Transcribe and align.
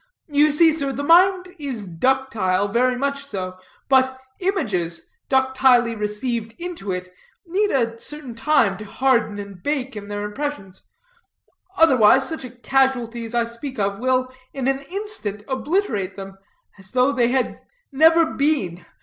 You 0.29 0.49
see 0.49 0.71
sir, 0.73 0.91
the 0.91 1.03
mind 1.03 1.53
is 1.59 1.85
ductile, 1.85 2.67
very 2.69 2.95
much 2.97 3.23
so: 3.23 3.59
but 3.87 4.19
images, 4.39 5.07
ductilely 5.29 5.93
received 5.95 6.55
into 6.57 6.91
it, 6.91 7.13
need 7.45 7.69
a 7.69 7.99
certain 7.99 8.33
time 8.33 8.77
to 8.79 8.83
harden 8.85 9.37
and 9.37 9.61
bake 9.61 9.95
in 9.95 10.07
their 10.07 10.23
impressions, 10.25 10.81
otherwise 11.77 12.27
such 12.27 12.43
a 12.43 12.49
casualty 12.49 13.25
as 13.25 13.35
I 13.35 13.45
speak 13.45 13.77
of 13.77 13.99
will 13.99 14.33
in 14.53 14.67
an 14.67 14.79
instant 14.89 15.43
obliterate 15.47 16.15
them, 16.15 16.39
as 16.79 16.89
though 16.93 17.11
they 17.11 17.27
had 17.27 17.59
never 17.91 18.25
been. 18.25 18.83